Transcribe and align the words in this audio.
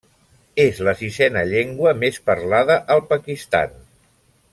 És 0.61 0.79
la 0.87 0.93
sisena 1.01 1.43
llengua 1.51 1.93
més 2.05 2.17
parlada 2.31 2.79
al 2.95 3.05
Pakistan. 3.13 3.77